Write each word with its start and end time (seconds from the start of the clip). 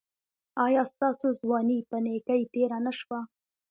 ایا 0.65 0.81
ستاسو 0.93 1.27
ځواني 1.39 1.77
په 1.89 1.97
نیکۍ 2.05 2.41
تیره 2.53 2.77
نه 2.85 2.91
شوه؟ 2.99 3.19